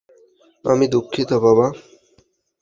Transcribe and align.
আমি 0.65 0.85
দুঃখিত, 0.87 1.29
বাবা। 1.43 1.67